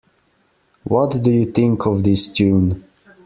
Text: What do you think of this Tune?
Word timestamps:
What 0.83 1.19
do 1.21 1.29
you 1.29 1.45
think 1.51 1.85
of 1.85 2.03
this 2.03 2.27
Tune? 2.27 2.83